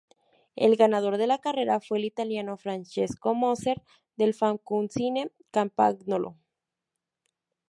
[0.55, 3.83] El ganador de la carrera fue el italiano Francesco Moser
[4.17, 6.39] del Famcucine-Campagnolo.